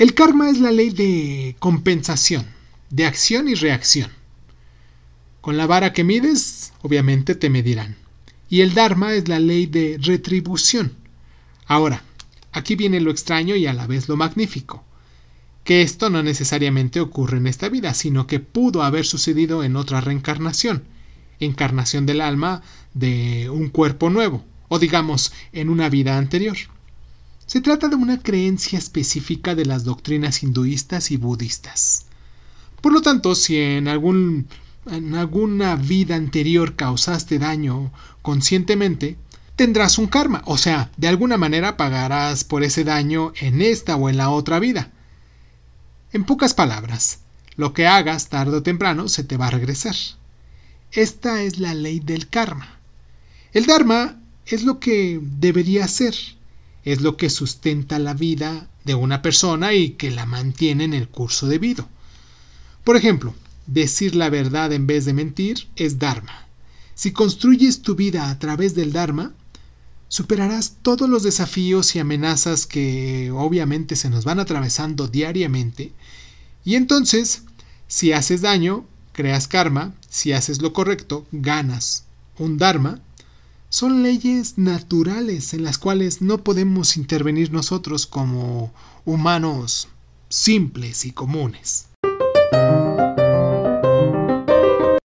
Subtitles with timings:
[0.00, 2.46] El karma es la ley de compensación,
[2.88, 4.08] de acción y reacción.
[5.42, 7.96] Con la vara que mides, obviamente te medirán.
[8.48, 10.94] Y el Dharma es la ley de retribución.
[11.66, 12.02] Ahora,
[12.50, 14.82] aquí viene lo extraño y a la vez lo magnífico.
[15.64, 20.00] Que esto no necesariamente ocurre en esta vida, sino que pudo haber sucedido en otra
[20.00, 20.82] reencarnación,
[21.40, 22.62] encarnación del alma
[22.94, 26.56] de un cuerpo nuevo, o digamos, en una vida anterior.
[27.50, 32.06] Se trata de una creencia específica de las doctrinas hinduistas y budistas.
[32.80, 39.16] Por lo tanto, si en alguna vida anterior causaste daño conscientemente,
[39.56, 44.08] tendrás un karma, o sea, de alguna manera pagarás por ese daño en esta o
[44.08, 44.92] en la otra vida.
[46.12, 47.18] En pocas palabras,
[47.56, 49.96] lo que hagas tarde o temprano se te va a regresar.
[50.92, 52.78] Esta es la ley del karma.
[53.52, 56.14] El dharma es lo que debería ser,
[56.84, 61.08] es lo que sustenta la vida de una persona y que la mantiene en el
[61.08, 61.88] curso debido.
[62.84, 63.34] Por ejemplo,
[63.70, 66.48] Decir la verdad en vez de mentir es Dharma.
[66.96, 69.32] Si construyes tu vida a través del Dharma,
[70.08, 75.92] superarás todos los desafíos y amenazas que obviamente se nos van atravesando diariamente.
[76.64, 77.42] Y entonces,
[77.86, 82.06] si haces daño, creas karma, si haces lo correcto, ganas
[82.38, 83.00] un Dharma.
[83.72, 88.72] Son leyes naturales en las cuales no podemos intervenir nosotros como
[89.04, 89.86] humanos
[90.28, 91.86] simples y comunes.